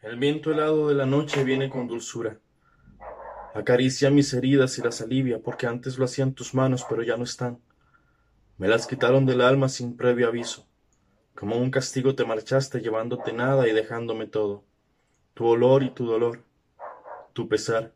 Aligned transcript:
El 0.00 0.16
viento 0.16 0.52
helado 0.52 0.86
de 0.86 0.94
la 0.94 1.06
noche 1.06 1.42
viene 1.42 1.68
con 1.68 1.88
dulzura. 1.88 2.38
Acaricia 3.52 4.10
mis 4.10 4.32
heridas 4.32 4.78
y 4.78 4.82
las 4.82 5.00
alivia, 5.00 5.40
porque 5.40 5.66
antes 5.66 5.98
lo 5.98 6.04
hacían 6.04 6.34
tus 6.34 6.54
manos, 6.54 6.86
pero 6.88 7.02
ya 7.02 7.16
no 7.16 7.24
están. 7.24 7.58
Me 8.58 8.68
las 8.68 8.86
quitaron 8.86 9.26
del 9.26 9.40
alma 9.40 9.68
sin 9.68 9.96
previo 9.96 10.28
aviso. 10.28 10.68
Como 11.34 11.56
un 11.56 11.72
castigo 11.72 12.14
te 12.14 12.24
marchaste 12.24 12.78
llevándote 12.78 13.32
nada 13.32 13.66
y 13.66 13.72
dejándome 13.72 14.26
todo. 14.26 14.62
Tu 15.34 15.44
olor 15.44 15.82
y 15.82 15.90
tu 15.90 16.06
dolor, 16.06 16.44
tu 17.32 17.48
pesar. 17.48 17.92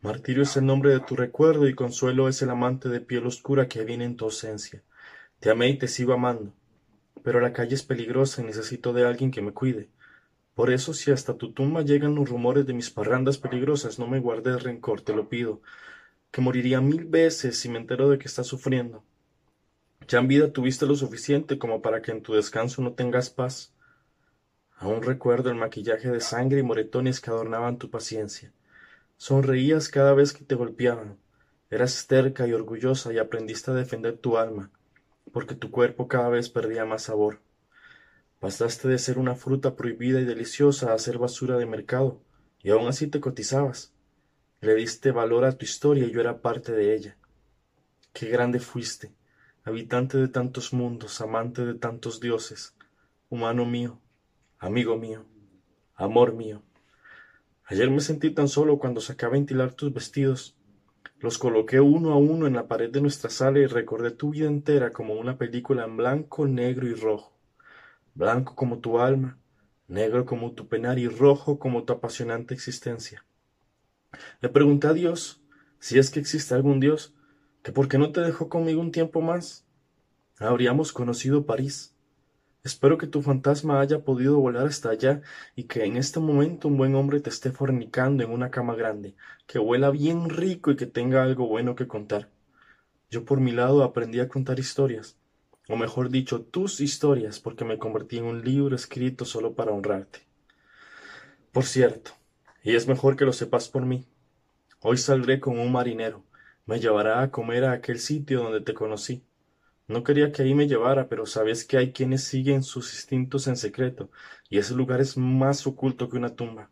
Martirio 0.00 0.44
es 0.44 0.56
el 0.56 0.64
nombre 0.64 0.92
de 0.92 1.00
tu 1.00 1.14
recuerdo 1.14 1.68
y 1.68 1.74
consuelo 1.74 2.26
es 2.26 2.40
el 2.40 2.48
amante 2.48 2.88
de 2.88 3.02
piel 3.02 3.26
oscura 3.26 3.68
que 3.68 3.84
viene 3.84 4.06
en 4.06 4.16
tu 4.16 4.24
ausencia. 4.24 4.82
Te 5.40 5.50
amé 5.50 5.68
y 5.68 5.78
te 5.78 5.88
sigo 5.88 6.14
amando, 6.14 6.54
pero 7.22 7.38
la 7.40 7.52
calle 7.52 7.74
es 7.74 7.82
peligrosa 7.82 8.40
y 8.40 8.46
necesito 8.46 8.94
de 8.94 9.06
alguien 9.06 9.30
que 9.30 9.42
me 9.42 9.52
cuide. 9.52 9.90
Por 10.60 10.70
eso, 10.70 10.92
si 10.92 11.10
hasta 11.10 11.38
tu 11.38 11.54
tumba 11.54 11.80
llegan 11.80 12.14
los 12.14 12.28
rumores 12.28 12.66
de 12.66 12.74
mis 12.74 12.90
parrandas 12.90 13.38
peligrosas, 13.38 13.98
no 13.98 14.06
me 14.06 14.20
guardes 14.20 14.62
rencor, 14.62 15.00
te 15.00 15.16
lo 15.16 15.26
pido, 15.26 15.62
que 16.30 16.42
moriría 16.42 16.82
mil 16.82 17.06
veces 17.06 17.58
si 17.58 17.70
me 17.70 17.78
entero 17.78 18.10
de 18.10 18.18
que 18.18 18.28
estás 18.28 18.48
sufriendo. 18.48 19.02
Ya 20.06 20.18
en 20.18 20.28
vida 20.28 20.52
tuviste 20.52 20.84
lo 20.84 20.96
suficiente 20.96 21.58
como 21.58 21.80
para 21.80 22.02
que 22.02 22.10
en 22.10 22.20
tu 22.20 22.34
descanso 22.34 22.82
no 22.82 22.92
tengas 22.92 23.30
paz. 23.30 23.72
Aún 24.76 25.00
recuerdo 25.02 25.48
el 25.48 25.56
maquillaje 25.56 26.10
de 26.10 26.20
sangre 26.20 26.60
y 26.60 26.62
moretones 26.62 27.22
que 27.22 27.30
adornaban 27.30 27.78
tu 27.78 27.88
paciencia. 27.88 28.52
Sonreías 29.16 29.88
cada 29.88 30.12
vez 30.12 30.34
que 30.34 30.44
te 30.44 30.56
golpeaban. 30.56 31.16
Eras 31.70 32.06
terca 32.06 32.46
y 32.46 32.52
orgullosa 32.52 33.14
y 33.14 33.18
aprendiste 33.18 33.70
a 33.70 33.74
defender 33.74 34.18
tu 34.18 34.36
alma, 34.36 34.70
porque 35.32 35.54
tu 35.54 35.70
cuerpo 35.70 36.06
cada 36.06 36.28
vez 36.28 36.50
perdía 36.50 36.84
más 36.84 37.04
sabor. 37.04 37.38
Pasaste 38.40 38.88
de 38.88 38.98
ser 38.98 39.18
una 39.18 39.34
fruta 39.34 39.76
prohibida 39.76 40.18
y 40.18 40.24
deliciosa 40.24 40.94
a 40.94 40.98
ser 40.98 41.18
basura 41.18 41.58
de 41.58 41.66
mercado, 41.66 42.22
y 42.62 42.70
aún 42.70 42.88
así 42.88 43.06
te 43.06 43.20
cotizabas. 43.20 43.92
Le 44.62 44.74
diste 44.74 45.10
valor 45.10 45.44
a 45.44 45.52
tu 45.52 45.66
historia 45.66 46.06
y 46.06 46.10
yo 46.10 46.22
era 46.22 46.40
parte 46.40 46.72
de 46.72 46.94
ella. 46.94 47.18
Qué 48.14 48.30
grande 48.30 48.58
fuiste, 48.58 49.12
habitante 49.62 50.16
de 50.16 50.28
tantos 50.28 50.72
mundos, 50.72 51.20
amante 51.20 51.66
de 51.66 51.74
tantos 51.74 52.18
dioses, 52.18 52.74
humano 53.28 53.66
mío, 53.66 54.00
amigo 54.58 54.96
mío, 54.96 55.26
amor 55.94 56.32
mío. 56.32 56.62
Ayer 57.66 57.90
me 57.90 58.00
sentí 58.00 58.30
tan 58.30 58.48
solo 58.48 58.78
cuando 58.78 59.02
saqué 59.02 59.26
a 59.26 59.28
ventilar 59.28 59.74
tus 59.74 59.92
vestidos. 59.92 60.56
Los 61.18 61.36
coloqué 61.36 61.80
uno 61.80 62.14
a 62.14 62.16
uno 62.16 62.46
en 62.46 62.54
la 62.54 62.68
pared 62.68 62.88
de 62.88 63.02
nuestra 63.02 63.28
sala 63.28 63.58
y 63.58 63.66
recordé 63.66 64.12
tu 64.12 64.30
vida 64.30 64.48
entera 64.48 64.92
como 64.92 65.12
una 65.12 65.36
película 65.36 65.84
en 65.84 65.98
blanco, 65.98 66.46
negro 66.46 66.88
y 66.88 66.94
rojo 66.94 67.38
blanco 68.14 68.54
como 68.54 68.78
tu 68.78 68.98
alma, 68.98 69.38
negro 69.88 70.24
como 70.24 70.52
tu 70.52 70.68
penar 70.68 70.98
y 70.98 71.08
rojo 71.08 71.58
como 71.58 71.84
tu 71.84 71.92
apasionante 71.92 72.54
existencia. 72.54 73.24
Le 74.40 74.48
pregunté 74.48 74.86
a 74.86 74.92
Dios, 74.92 75.40
si 75.78 75.98
es 75.98 76.10
que 76.10 76.20
existe 76.20 76.54
algún 76.54 76.80
Dios, 76.80 77.14
que 77.62 77.72
por 77.72 77.88
qué 77.88 77.98
no 77.98 78.12
te 78.12 78.20
dejó 78.20 78.48
conmigo 78.48 78.80
un 78.80 78.92
tiempo 78.92 79.20
más. 79.20 79.66
Habríamos 80.38 80.92
conocido 80.92 81.46
París. 81.46 81.94
Espero 82.62 82.98
que 82.98 83.06
tu 83.06 83.22
fantasma 83.22 83.80
haya 83.80 84.04
podido 84.04 84.38
volar 84.38 84.66
hasta 84.66 84.90
allá 84.90 85.22
y 85.56 85.64
que 85.64 85.84
en 85.84 85.96
este 85.96 86.20
momento 86.20 86.68
un 86.68 86.76
buen 86.76 86.94
hombre 86.94 87.20
te 87.20 87.30
esté 87.30 87.52
fornicando 87.52 88.22
en 88.22 88.30
una 88.30 88.50
cama 88.50 88.74
grande, 88.74 89.14
que 89.46 89.58
huela 89.58 89.90
bien 89.90 90.28
rico 90.28 90.70
y 90.70 90.76
que 90.76 90.86
tenga 90.86 91.22
algo 91.22 91.46
bueno 91.46 91.74
que 91.74 91.86
contar. 91.86 92.28
Yo 93.10 93.24
por 93.24 93.40
mi 93.40 93.52
lado 93.52 93.82
aprendí 93.82 94.20
a 94.20 94.28
contar 94.28 94.58
historias, 94.58 95.18
o 95.70 95.76
mejor 95.76 96.10
dicho, 96.10 96.42
tus 96.42 96.80
historias, 96.80 97.38
porque 97.38 97.64
me 97.64 97.78
convertí 97.78 98.18
en 98.18 98.24
un 98.24 98.44
libro 98.44 98.74
escrito 98.74 99.24
solo 99.24 99.54
para 99.54 99.70
honrarte. 99.70 100.26
Por 101.52 101.64
cierto, 101.64 102.10
y 102.64 102.74
es 102.74 102.88
mejor 102.88 103.16
que 103.16 103.24
lo 103.24 103.32
sepas 103.32 103.68
por 103.68 103.86
mí, 103.86 104.04
hoy 104.80 104.96
saldré 104.96 105.38
con 105.38 105.60
un 105.60 105.70
marinero, 105.70 106.24
me 106.66 106.80
llevará 106.80 107.22
a 107.22 107.30
comer 107.30 107.64
a 107.64 107.72
aquel 107.72 108.00
sitio 108.00 108.42
donde 108.42 108.62
te 108.62 108.74
conocí. 108.74 109.22
No 109.86 110.02
quería 110.02 110.32
que 110.32 110.42
ahí 110.42 110.54
me 110.54 110.66
llevara, 110.66 111.08
pero 111.08 111.24
sabes 111.24 111.64
que 111.64 111.76
hay 111.76 111.92
quienes 111.92 112.24
siguen 112.24 112.64
sus 112.64 112.92
instintos 112.92 113.46
en 113.46 113.56
secreto, 113.56 114.10
y 114.48 114.58
ese 114.58 114.74
lugar 114.74 115.00
es 115.00 115.16
más 115.16 115.64
oculto 115.68 116.08
que 116.08 116.16
una 116.16 116.34
tumba. 116.34 116.70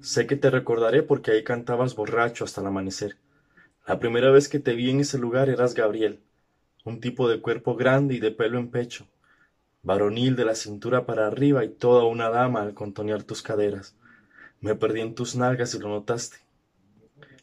Sé 0.00 0.26
que 0.26 0.34
te 0.34 0.50
recordaré 0.50 1.04
porque 1.04 1.30
ahí 1.30 1.44
cantabas 1.44 1.94
borracho 1.94 2.44
hasta 2.44 2.60
el 2.60 2.66
amanecer. 2.66 3.18
La 3.86 4.00
primera 4.00 4.32
vez 4.32 4.48
que 4.48 4.58
te 4.58 4.74
vi 4.74 4.90
en 4.90 4.98
ese 4.98 5.16
lugar 5.16 5.48
eras 5.48 5.74
Gabriel, 5.74 6.24
un 6.84 7.00
tipo 7.00 7.28
de 7.28 7.40
cuerpo 7.40 7.76
grande 7.76 8.14
y 8.14 8.20
de 8.20 8.32
pelo 8.32 8.58
en 8.58 8.68
pecho, 8.68 9.06
varonil 9.82 10.34
de 10.34 10.44
la 10.44 10.54
cintura 10.54 11.06
para 11.06 11.26
arriba 11.26 11.64
y 11.64 11.68
toda 11.68 12.04
una 12.04 12.28
dama 12.28 12.62
al 12.62 12.74
contonear 12.74 13.22
tus 13.22 13.42
caderas. 13.42 13.96
Me 14.60 14.74
perdí 14.74 15.00
en 15.00 15.14
tus 15.14 15.36
nalgas 15.36 15.74
y 15.74 15.78
lo 15.78 15.88
notaste. 15.88 16.38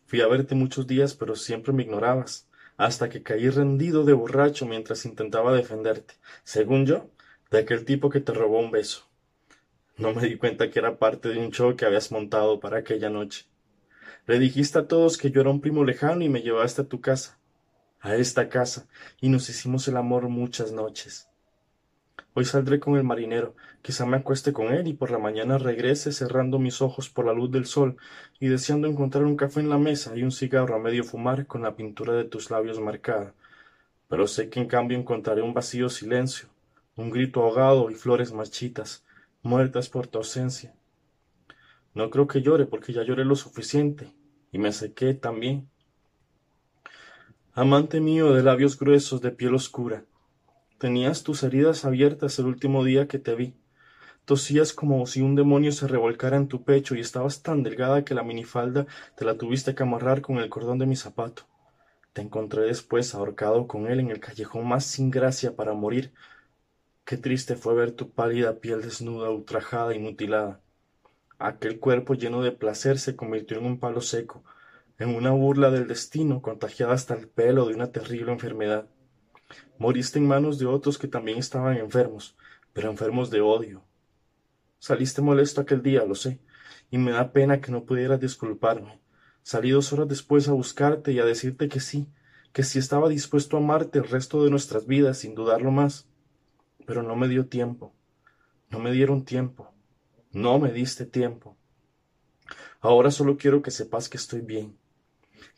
Fui 0.05 0.21
a 0.21 0.27
verte 0.27 0.55
muchos 0.55 0.87
días, 0.87 1.13
pero 1.13 1.35
siempre 1.35 1.71
me 1.71 1.83
ignorabas, 1.83 2.47
hasta 2.77 3.09
que 3.09 3.23
caí 3.23 3.49
rendido 3.49 4.03
de 4.03 4.13
borracho 4.13 4.65
mientras 4.65 5.05
intentaba 5.05 5.53
defenderte, 5.53 6.15
según 6.43 6.85
yo, 6.85 7.09
de 7.51 7.59
aquel 7.59 7.85
tipo 7.85 8.09
que 8.09 8.19
te 8.19 8.33
robó 8.33 8.59
un 8.59 8.71
beso. 8.71 9.05
No 9.97 10.13
me 10.13 10.23
di 10.23 10.37
cuenta 10.37 10.69
que 10.69 10.79
era 10.79 10.97
parte 10.97 11.29
de 11.29 11.39
un 11.39 11.51
show 11.51 11.75
que 11.75 11.85
habías 11.85 12.11
montado 12.11 12.59
para 12.59 12.77
aquella 12.77 13.09
noche. 13.09 13.45
Le 14.25 14.39
dijiste 14.39 14.79
a 14.79 14.87
todos 14.87 15.17
que 15.17 15.31
yo 15.31 15.41
era 15.41 15.49
un 15.49 15.61
primo 15.61 15.83
lejano 15.83 16.23
y 16.23 16.29
me 16.29 16.41
llevaste 16.41 16.81
a 16.81 16.87
tu 16.87 17.01
casa 17.01 17.39
a 18.01 18.15
esta 18.15 18.49
casa, 18.49 18.87
y 19.19 19.29
nos 19.29 19.49
hicimos 19.49 19.87
el 19.87 19.97
amor 19.97 20.29
muchas 20.29 20.71
noches. 20.71 21.29
Hoy 22.33 22.45
saldré 22.45 22.79
con 22.79 22.95
el 22.95 23.03
marinero, 23.03 23.55
quizá 23.81 24.05
me 24.05 24.17
acueste 24.17 24.53
con 24.53 24.73
él 24.73 24.87
y 24.87 24.93
por 24.93 25.11
la 25.11 25.17
mañana 25.17 25.57
regrese 25.57 26.11
cerrando 26.11 26.59
mis 26.59 26.81
ojos 26.81 27.09
por 27.09 27.25
la 27.25 27.33
luz 27.33 27.51
del 27.51 27.65
sol 27.65 27.97
y 28.39 28.47
deseando 28.47 28.87
encontrar 28.87 29.25
un 29.25 29.35
café 29.35 29.59
en 29.59 29.69
la 29.69 29.77
mesa 29.77 30.15
y 30.15 30.23
un 30.23 30.31
cigarro 30.31 30.75
a 30.75 30.79
medio 30.79 31.03
fumar 31.03 31.47
con 31.47 31.63
la 31.63 31.75
pintura 31.75 32.13
de 32.13 32.25
tus 32.25 32.51
labios 32.51 32.79
marcada. 32.79 33.33
Pero 34.07 34.27
sé 34.27 34.49
que 34.49 34.59
en 34.59 34.67
cambio 34.67 34.97
encontraré 34.97 35.41
un 35.41 35.53
vacío 35.53 35.89
silencio, 35.89 36.49
un 36.95 37.09
grito 37.09 37.41
ahogado 37.41 37.89
y 37.89 37.95
flores 37.95 38.31
marchitas, 38.31 39.03
muertas 39.41 39.89
por 39.89 40.07
tu 40.07 40.19
ausencia. 40.19 40.73
No 41.93 42.09
creo 42.09 42.27
que 42.27 42.41
llore 42.41 42.65
porque 42.65 42.93
ya 42.93 43.03
lloré 43.03 43.25
lo 43.25 43.35
suficiente 43.35 44.13
y 44.51 44.59
me 44.59 44.71
sequé 44.71 45.13
también. 45.13 45.69
Amante 47.55 47.99
mío 47.99 48.33
de 48.33 48.43
labios 48.43 48.77
gruesos 48.77 49.21
de 49.21 49.31
piel 49.31 49.55
oscura, 49.55 50.03
tenías 50.77 51.23
tus 51.23 51.41
heridas 51.41 51.83
abiertas 51.83 52.37
el 52.37 52.45
último 52.45 52.83
día 52.83 53.07
que 53.07 53.17
te 53.17 53.33
vi. 53.33 53.55
Tosías 54.25 54.71
como 54.71 55.05
si 55.07 55.21
un 55.21 55.33
demonio 55.33 55.71
se 55.71 55.87
revolcara 55.87 56.37
en 56.37 56.47
tu 56.47 56.63
pecho 56.63 56.95
y 56.95 56.99
estabas 56.99 57.41
tan 57.41 57.63
delgada 57.63 58.05
que 58.05 58.13
la 58.13 58.21
minifalda 58.21 58.85
te 59.17 59.25
la 59.25 59.35
tuviste 59.35 59.73
que 59.73 59.81
amarrar 59.81 60.21
con 60.21 60.37
el 60.37 60.47
cordón 60.47 60.77
de 60.77 60.85
mi 60.85 60.95
zapato. 60.95 61.47
Te 62.13 62.21
encontré 62.21 62.61
después 62.61 63.15
ahorcado 63.15 63.65
con 63.65 63.87
él 63.87 63.99
en 63.99 64.11
el 64.11 64.19
callejón 64.19 64.67
más 64.67 64.85
sin 64.85 65.09
gracia 65.09 65.55
para 65.55 65.73
morir. 65.73 66.13
Qué 67.03 67.17
triste 67.17 67.55
fue 67.55 67.73
ver 67.73 67.93
tu 67.93 68.11
pálida 68.11 68.59
piel 68.59 68.83
desnuda, 68.83 69.31
ultrajada 69.31 69.95
y 69.95 69.99
mutilada. 69.99 70.61
Aquel 71.39 71.79
cuerpo 71.79 72.13
lleno 72.13 72.43
de 72.43 72.51
placer 72.51 72.99
se 72.99 73.15
convirtió 73.15 73.57
en 73.57 73.65
un 73.65 73.79
palo 73.79 74.01
seco, 74.01 74.43
en 74.99 75.15
una 75.15 75.31
burla 75.31 75.71
del 75.71 75.87
destino, 75.87 76.41
contagiada 76.41 76.93
hasta 76.93 77.15
el 77.15 77.29
pelo 77.29 77.65
de 77.65 77.73
una 77.73 77.91
terrible 77.91 78.33
enfermedad. 78.33 78.89
Moriste 79.77 80.19
en 80.19 80.27
manos 80.27 80.59
de 80.59 80.65
otros 80.65 80.97
que 80.97 81.07
también 81.07 81.37
estaban 81.37 81.77
enfermos, 81.77 82.35
pero 82.73 82.89
enfermos 82.89 83.29
de 83.29 83.39
odio. 83.39 83.85
Saliste 84.77 85.21
molesto 85.21 85.61
aquel 85.61 85.81
día, 85.81 86.03
lo 86.03 86.15
sé, 86.15 86.41
y 86.91 86.97
me 86.97 87.11
da 87.11 87.31
pena 87.31 87.61
que 87.61 87.71
no 87.71 87.85
pudieras 87.85 88.19
disculparme. 88.19 89.01
Salí 89.41 89.71
dos 89.71 89.93
horas 89.93 90.09
después 90.09 90.49
a 90.49 90.53
buscarte 90.53 91.13
y 91.13 91.19
a 91.19 91.25
decirte 91.25 91.69
que 91.69 91.79
sí, 91.79 92.09
que 92.51 92.63
sí 92.63 92.77
estaba 92.77 93.07
dispuesto 93.07 93.55
a 93.55 93.61
amarte 93.61 93.99
el 93.99 94.07
resto 94.07 94.43
de 94.43 94.51
nuestras 94.51 94.85
vidas 94.85 95.19
sin 95.19 95.33
dudarlo 95.33 95.71
más. 95.71 96.09
Pero 96.85 97.03
no 97.03 97.15
me 97.15 97.29
dio 97.29 97.47
tiempo. 97.47 97.93
No 98.69 98.79
me 98.79 98.91
dieron 98.91 99.23
tiempo. 99.23 99.71
No 100.31 100.59
me 100.59 100.71
diste 100.71 101.05
tiempo. 101.05 101.57
Ahora 102.81 103.11
solo 103.11 103.37
quiero 103.37 103.61
que 103.61 103.71
sepas 103.71 104.09
que 104.09 104.17
estoy 104.17 104.41
bien, 104.41 104.77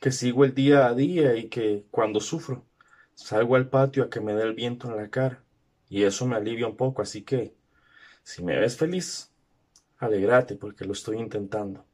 que 0.02 0.12
sigo 0.12 0.46
el 0.46 0.54
día 0.56 0.88
a 0.88 0.96
día 0.96 1.36
y 1.38 1.50
que, 1.50 1.88
cuando 1.92 2.20
sufro, 2.22 2.68
salgo 3.16 3.56
al 3.58 3.70
patio 3.70 4.04
a 4.06 4.12
que 4.12 4.22
me 4.22 4.34
dé 4.36 4.44
el 4.44 4.56
viento 4.56 4.90
en 4.92 4.98
la 4.98 5.10
cara, 5.10 5.46
y 5.90 6.04
eso 6.04 6.28
me 6.28 6.36
alivia 6.38 6.68
un 6.68 6.78
poco, 6.78 7.02
así 7.04 7.24
que, 7.24 7.56
si 8.24 8.44
me 8.44 8.60
ves 8.60 8.78
feliz, 8.78 9.32
alegrate 10.00 10.56
porque 10.58 10.86
lo 10.86 10.94
estoy 10.94 11.20
intentando. 11.20 11.86